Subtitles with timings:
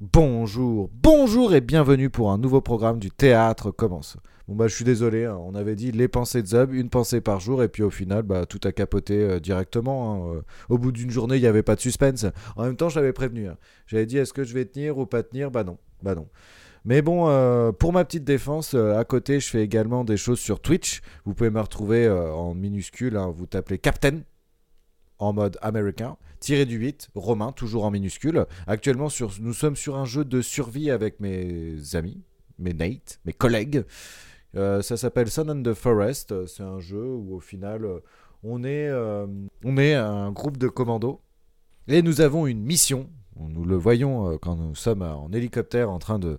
[0.00, 4.16] Bonjour, bonjour et bienvenue pour un nouveau programme du théâtre commence.
[4.48, 7.20] Bon bah je suis désolé, hein, on avait dit les pensées de Zub, une pensée
[7.20, 10.14] par jour et puis au final bah, tout a capoté euh, directement.
[10.14, 10.42] hein, euh.
[10.70, 12.24] Au bout d'une journée il n'y avait pas de suspense.
[12.56, 13.48] En même temps je l'avais prévenu.
[13.48, 13.58] hein.
[13.86, 15.50] J'avais dit est-ce que je vais tenir ou pas tenir?
[15.50, 16.28] Bah non, bah non.
[16.86, 20.60] Mais bon, euh, pour ma petite défense, à côté je fais également des choses sur
[20.60, 21.02] Twitch.
[21.26, 24.20] Vous pouvez me retrouver en minuscule, vous tapez Captain
[25.20, 28.46] en mode américain, tiré du 8, Romain, toujours en minuscule.
[28.66, 32.22] Actuellement, sur, nous sommes sur un jeu de survie avec mes amis,
[32.58, 33.84] mes Nate, mes collègues.
[34.56, 36.46] Euh, ça s'appelle Sun and the Forest.
[36.46, 37.86] C'est un jeu où au final,
[38.42, 39.26] on est, euh,
[39.62, 41.20] un groupe de commandos
[41.86, 43.08] et nous avons une mission.
[43.38, 46.38] Nous le voyons euh, quand nous sommes en hélicoptère en train de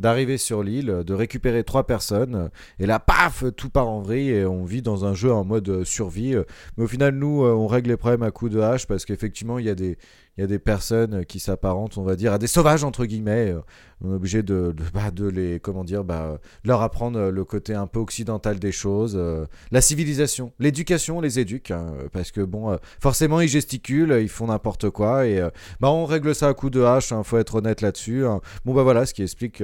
[0.00, 4.46] d'arriver sur l'île, de récupérer trois personnes, et là, paf, tout part en vrille, et
[4.46, 6.34] on vit dans un jeu en mode survie.
[6.76, 9.58] Mais au final, nous, euh, on règle les problèmes à coups de hache, parce qu'effectivement,
[9.58, 9.98] il y a des,
[10.36, 13.50] il y a des personnes qui s'apparentent, on va dire, à des sauvages, entre guillemets.
[13.50, 13.60] euh,
[14.00, 17.74] On est obligé de, de, bah, les, comment dire, bah, leur apprendre euh, le côté
[17.74, 22.40] un peu occidental des choses, euh, la civilisation, l'éducation, on les éduque, hein, parce que
[22.40, 25.40] bon, forcément, ils gesticulent, ils font n'importe quoi, et
[25.80, 28.24] bah, on règle ça à coups de hache, hein, faut être honnête là-dessus.
[28.26, 28.40] hein.
[28.64, 29.62] Bon, bah voilà, ce qui explique.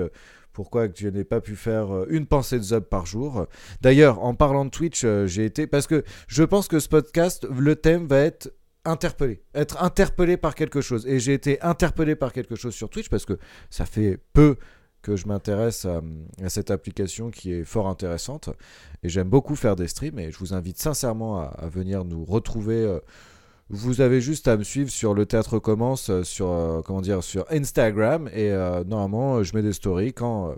[0.53, 3.47] pourquoi je n'ai pas pu faire une pensée de Zub par jour.
[3.83, 5.67] D'ailleurs, en parlant de Twitch, j'ai été...
[5.67, 8.51] Parce que je pense que ce podcast, le thème va être
[8.87, 9.43] interpellé.
[9.55, 11.07] Être interpellé par quelque chose.
[11.07, 13.39] Et j'ai été interpellé par quelque chose sur Twitch parce que
[13.71, 14.57] ça fait peu
[15.03, 16.03] que je m'intéresse à,
[16.49, 18.51] cette application qui est fort intéressante.
[19.03, 22.85] Et j'aime beaucoup faire des streams et je vous invite sincèrement à, venir nous retrouver...
[22.85, 23.01] euh,
[23.69, 27.25] vous avez juste à me suivre sur le théâtre commence euh, sur euh, comment dire
[27.25, 28.51] sur Instagram et
[28.87, 30.55] normalement je mets des stories quand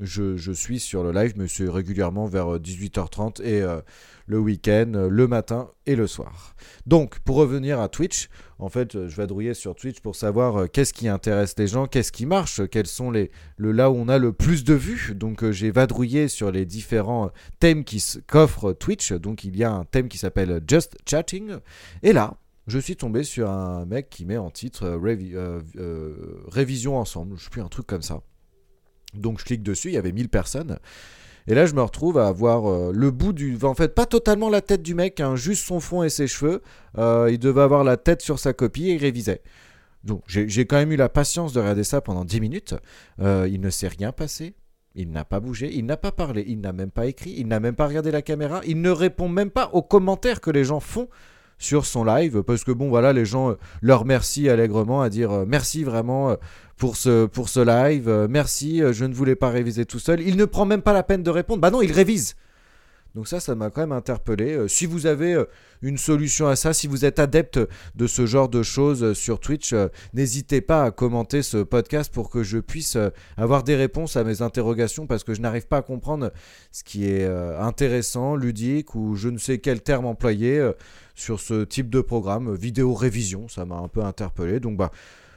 [0.00, 3.80] je, suis sur le live, mais c'est régulièrement vers euh, 18h30 et euh,
[4.26, 6.54] le week-end, euh, le matin et le soir.
[6.86, 10.66] Donc pour revenir à Twitch, en fait euh, je vadrouillais sur Twitch pour savoir euh,
[10.66, 14.08] qu'est-ce qui intéresse les gens, qu'est-ce qui marche, quels sont les le là où on
[14.08, 15.14] a le plus de vues.
[15.14, 17.84] Donc euh, j'ai vadrouillé sur les différents euh, thèmes
[18.26, 19.12] qu'offre Twitch.
[19.12, 21.56] Donc il y a un thème qui s'appelle Just Chatting
[22.02, 22.36] et là
[22.68, 26.98] je suis tombé sur un mec qui met en titre euh, révi- euh, euh, Révision
[26.98, 28.20] ensemble, je sais plus, un truc comme ça.
[29.14, 30.78] Donc je clique dessus, il y avait 1000 personnes.
[31.46, 33.56] Et là, je me retrouve à avoir euh, le bout du.
[33.62, 36.62] En fait, pas totalement la tête du mec, hein, juste son front et ses cheveux.
[36.98, 39.40] Euh, il devait avoir la tête sur sa copie et il révisait.
[40.04, 42.74] Donc j'ai quand même eu la patience de regarder ça pendant 10 minutes.
[43.20, 44.54] Euh, il ne s'est rien passé.
[44.94, 47.60] Il n'a pas bougé, il n'a pas parlé, il n'a même pas écrit, il n'a
[47.60, 50.80] même pas regardé la caméra, il ne répond même pas aux commentaires que les gens
[50.80, 51.08] font
[51.58, 55.32] sur son live parce que bon voilà les gens euh, leur remercient allègrement à dire
[55.32, 56.36] euh, merci vraiment euh,
[56.76, 60.20] pour ce pour ce live merci je ne voulais pas réviser tout seul.
[60.20, 61.60] Il ne prend même pas la peine de répondre.
[61.60, 62.36] Bah non il révise
[63.14, 65.44] donc ça ça m'a quand même interpellé Euh, si vous avez euh,
[65.82, 67.58] une solution à ça si vous êtes adepte
[67.94, 69.74] de ce genre de choses euh, sur Twitch
[70.14, 72.96] n'hésitez pas à commenter ce podcast pour que je puisse
[73.36, 76.30] avoir des réponses à mes interrogations parce que je n'arrive pas à comprendre
[76.72, 77.24] ce qui est
[77.58, 80.70] intéressant ludique ou je ne sais quel terme employer
[81.14, 84.60] sur ce type de programme, vidéo révision, ça m'a un peu interpellé.
[84.60, 84.90] Donc bah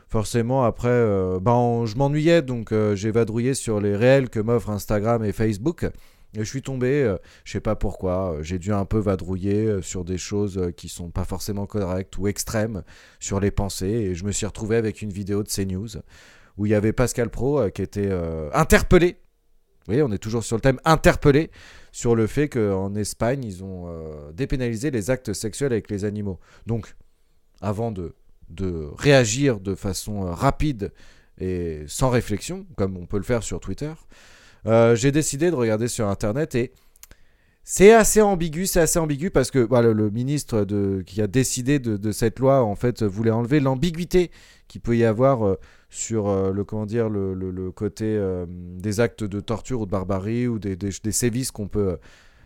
[0.10, 4.70] forcément après, euh, bah, en- je m'ennuyais, donc j'ai vadrouillé sur les réels que m'offrent
[4.70, 5.86] Instagram et Facebook.
[6.34, 9.82] Je suis tombé, euh, je sais pas pourquoi, euh, j'ai dû un peu vadrouiller euh,
[9.82, 12.84] sur des choses euh, qui sont pas forcément correctes ou extrêmes
[13.20, 13.88] sur les pensées.
[13.88, 15.90] Et je me suis retrouvé avec une vidéo de CNews
[16.58, 18.12] où il y avait Pascal Pro qui était
[18.54, 19.18] interpellé.
[19.80, 21.50] Vous voyez, on est toujours sur le thème interpellé
[21.94, 23.88] sur le fait qu'en Espagne, ils ont
[24.34, 26.40] dépénalisé les actes sexuels avec les animaux.
[26.68, 26.94] Donc,
[27.62, 28.16] avant de,
[28.50, 30.92] de réagir de façon rapide
[31.40, 33.94] et sans réflexion, comme on peut le faire sur Twitter,
[34.68, 36.72] euh, j'ai décidé de regarder sur Internet et
[37.64, 40.66] c'est assez ambigu, c'est assez ambigu parce que voilà, le ministre
[41.06, 44.32] qui a décidé de, cette loi en fait voulait enlever l'ambiguïté
[44.68, 48.18] qu'il peut y avoir euh, sur euh, le comment dire le, le- côté
[48.50, 51.98] des actes de torture ou de barbarie ou des, des- sévices qu'on peut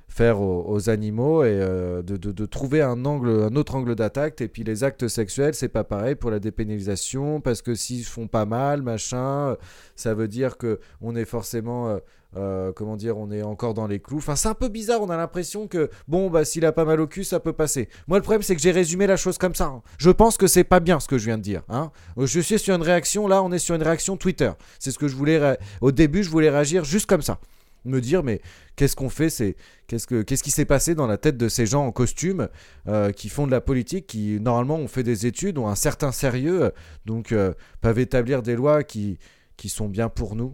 [0.07, 4.39] faire aux, aux animaux et euh, de, de- trouver un angle un autre angle d'attaque
[4.41, 8.27] et puis les actes sexuels c'est pas pareil pour la dépénalisation parce que s'ils font
[8.27, 9.55] pas mal machin euh,
[9.95, 11.97] ça veut dire que on est forcément
[12.37, 14.17] euh, comment dire, on est encore dans les clous.
[14.17, 15.01] Enfin, c'est un peu bizarre.
[15.01, 17.87] On a l'impression que bon, bah, s'il a pas mal au cul, ça peut passer.
[18.09, 19.67] Moi, le problème, c'est que j'ai résumé la chose comme ça.
[19.67, 19.81] hein.
[19.97, 21.61] Je pense que c'est pas bien ce que je viens de dire.
[21.69, 21.91] Hein.
[22.17, 23.29] Je suis sur une réaction.
[23.29, 24.51] Là, on est sur une réaction Twitter.
[24.79, 25.57] C'est ce que je voulais.
[25.79, 27.39] Au début, je voulais réagir juste comme ça.
[27.85, 28.41] Me dire, mais
[28.75, 29.55] qu'est-ce qu'on fait C'est
[29.87, 32.49] qu'est-ce que qu'est-ce qui s'est passé dans la tête de ces gens en costume
[32.87, 36.11] euh, qui font de la politique, qui normalement ont fait des études, ont un certain
[36.11, 36.69] sérieux, euh,
[37.05, 39.19] donc euh, peuvent établir des lois qui
[39.57, 40.53] qui sont bien pour nous.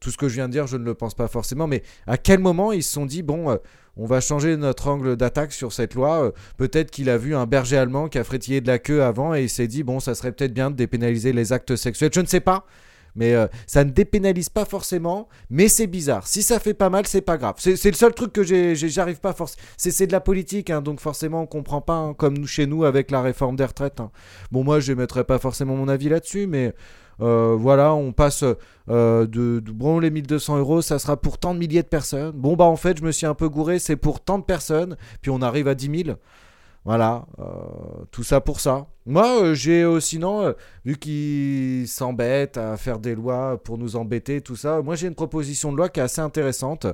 [0.00, 2.16] Tout ce que je viens de dire, je ne le pense pas forcément, mais à
[2.16, 3.58] quel moment ils se sont dit, bon,
[3.98, 6.32] on va changer notre angle d'attaque sur cette loi.
[6.56, 9.42] peut-être qu'il a vu un berger allemand qui a frétillé de la queue avant et
[9.42, 12.10] il s'est dit, bon, ça serait peut-être bien de dépénaliser les actes sexuels.
[12.14, 12.64] Je ne sais pas.
[13.14, 16.26] Mais euh, ça ne dépénalise pas forcément, mais c'est bizarre.
[16.26, 17.54] Si ça fait pas mal, c'est pas grave.
[17.58, 19.62] C'est le seul truc que j'arrive pas forcément.
[19.76, 23.10] C'est de la politique, hein, donc forcément on comprend pas, hein, comme chez nous avec
[23.10, 24.00] la réforme des retraites.
[24.00, 24.10] Hein.
[24.52, 26.74] Bon, moi je mettrai pas forcément mon avis là-dessus, mais
[27.20, 28.44] euh, voilà, on passe
[28.88, 32.30] euh, de, bon les 1200 euros, ça sera pour tant de milliers de personnes.
[32.32, 34.96] Bon bah en fait, je me suis un peu gouré, c'est pour tant de personnes,
[35.20, 36.18] puis on arrive à 10 000.
[36.88, 37.44] Voilà, euh,
[38.10, 38.86] tout ça pour ça.
[39.04, 40.54] Moi, j'ai sinon,
[40.86, 45.14] vu qu'ils s'embêtent à faire des lois pour nous embêter, tout ça, moi j'ai une
[45.14, 46.86] proposition de loi qui est assez intéressante.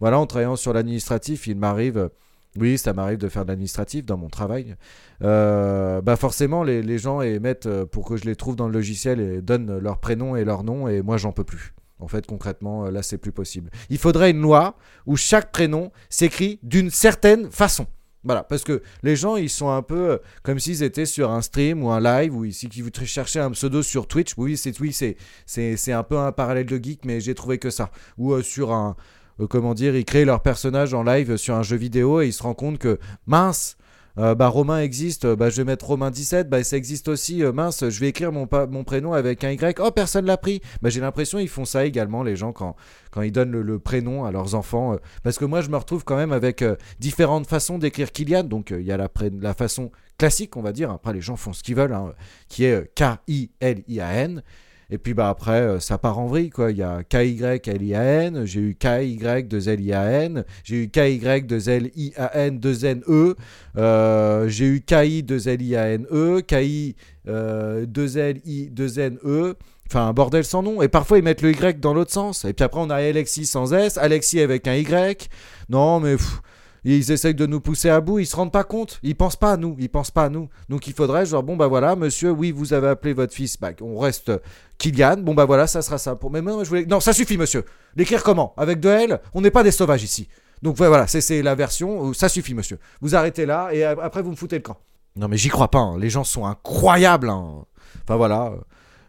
[0.00, 2.10] Voilà, en travaillant sur l'administratif, il m'arrive
[2.58, 4.76] oui, ça m'arrive de faire de l'administratif dans mon travail.
[5.22, 9.20] Euh, bah forcément, les, gens émettent euh, pour que je les trouve dans le logiciel
[9.20, 11.74] et donnent leur prénom et leur nom, et moi, j'en peux plus.
[12.00, 13.70] En fait, concrètement, euh, là, c'est plus possible.
[13.90, 17.86] Il faudrait une loi où chaque prénom s'écrit d'une certaine façon.
[18.28, 21.82] Voilà, parce que les gens, ils sont un peu comme s'ils étaient sur un stream
[21.82, 24.34] ou un live, ou ici qui voudraient chercher un pseudo sur Twitch.
[24.36, 24.94] Oui, c'est oui,
[25.46, 27.90] c'est un peu un parallèle de geek, mais j'ai trouvé que ça.
[28.18, 28.96] Ou sur un
[29.40, 32.32] euh, comment dire, ils créent leur personnage en live sur un jeu vidéo et ils
[32.32, 33.76] se rendent compte que mince,
[34.18, 37.52] euh, bah Romain existe, bah je vais mettre Romain 17, bah ça existe aussi, euh,
[37.52, 40.60] mince, je vais écrire mon, mon prénom avec un Y, oh personne l'a pris.
[40.82, 42.76] Bah j'ai l'impression ils font ça également les gens quand,
[43.10, 46.16] quand ils donnent le, prénom à leurs enfants, parce que moi je me retrouve quand
[46.16, 46.64] même avec
[46.98, 49.08] différentes façons d'écrire Kylian, donc il y a la,
[49.40, 52.12] la façon classique on va dire, après les gens font ce qu'ils veulent, hein,
[52.48, 54.42] qui est K-I-L-I-A-N.
[54.90, 56.70] Et puis bah après, euh, ça part en vrille quoi.
[56.70, 62.84] Il y a K-Y-L-I-A-N, j'ai eu K-Y de L-I-A-N, j'ai eu K-Y de L-I-A-N 2
[62.86, 63.36] N-E,
[63.76, 66.96] euh, j'ai eu K-I de L-I-A-N-E, K-I
[67.26, 67.86] 2 euh,
[68.16, 69.54] L-I 2 N-E.
[69.90, 70.82] Enfin, un bordel sans nom.
[70.82, 72.44] Et parfois, ils mettent le Y dans l'autre sens.
[72.44, 75.30] Et puis après, on a Alexis sans S, Alexis avec un Y.
[75.70, 76.16] Non, mais
[76.84, 79.52] ils essayent de nous pousser à bout, ils se rendent pas compte, ils pensent pas
[79.52, 80.48] à nous, ils pensent pas à nous.
[80.68, 83.70] Donc il faudrait genre bon bah voilà, monsieur, oui, vous avez appelé votre fils, bah,
[83.80, 84.32] on reste
[84.78, 87.36] Kylian, bon bah voilà, ça sera ça pour mais non, je voulais non, ça suffit
[87.36, 87.64] monsieur.
[87.96, 88.54] L'écrire comment?
[88.56, 90.28] Avec de L, on n'est pas des sauvages ici.
[90.62, 92.78] Donc voilà, c'est la version ça suffit monsieur.
[93.00, 94.78] Vous arrêtez là et après vous me foutez le camp.
[95.16, 95.98] Non mais j'y crois pas, hein.
[95.98, 97.28] les gens sont incroyables.
[97.28, 97.64] Hein.
[98.02, 98.52] Enfin voilà,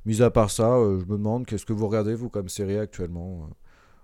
[0.06, 2.78] mis à part ça, euh, je me demande qu'est-ce que vous regardez vous comme série
[2.78, 3.50] actuellement.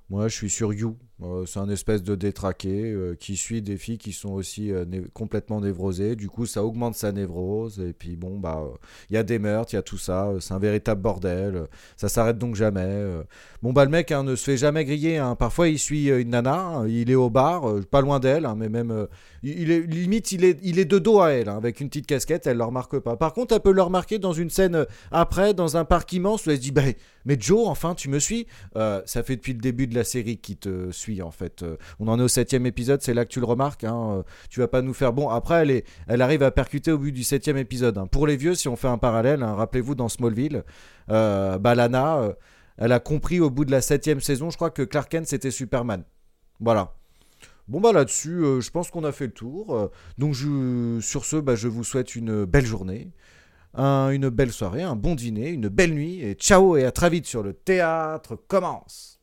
[0.09, 0.97] Moi, je suis sur You.
[1.23, 4.83] Euh, c'est un espèce de détraqué euh, qui suit des filles qui sont aussi euh,
[5.13, 6.17] complètement névrosées.
[6.17, 7.79] Du coup, ça augmente sa névrose.
[7.79, 8.61] Et puis, bon, bah,
[9.09, 10.29] il y a des meurtres, il y a tout ça.
[10.41, 11.67] C'est un véritable bordel.
[11.95, 13.03] Ça s'arrête donc jamais.
[13.61, 15.17] Bon, bah, le mec hein, ne se fait jamais griller.
[15.17, 15.35] Hein.
[15.35, 16.59] Parfois, il suit une nana.
[16.59, 16.87] Hein.
[16.87, 19.07] Il est au bar, pas loin d'elle, mais même.
[19.41, 22.45] il est, limite, il est, il est de dos à elle, avec une petite casquette.
[22.45, 23.15] Elle ne le remarque pas.
[23.15, 26.49] Par contre, elle peut le remarquer dans une scène après, dans un parc immense, où
[26.49, 26.81] elle se dit bah,
[27.25, 30.57] Mais Joe, enfin, tu me suis Ça fait depuis le début de la série qui
[30.57, 31.63] te suit, en fait.
[31.99, 33.85] On en est au septième épisode, c'est là que tu le remarques.
[34.49, 35.13] Tu vas pas nous faire.
[35.13, 37.99] Bon, après, elle, est, elle arrive à percuter au bout du septième épisode.
[38.09, 40.63] Pour les vieux, si on fait un parallèle, rappelez-vous dans Smallville,
[41.09, 42.35] euh, bah, Lana
[42.77, 45.51] elle a compris au bout de la septième saison, je crois que Clark Kent c'était
[45.51, 46.03] Superman.
[46.59, 46.93] Voilà.
[47.67, 49.75] Bon bah là-dessus, euh, je pense qu'on a fait le tour.
[49.75, 49.87] Euh,
[50.17, 53.11] donc je, sur ce, bah, je vous souhaite une belle journée,
[53.77, 57.25] une belle soirée, un bon dîner, une belle nuit, et ciao et à très vite
[57.25, 59.14] sur le théâtre commence.